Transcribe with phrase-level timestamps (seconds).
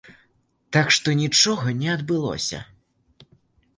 [0.77, 2.65] Так што нічога не адбылося.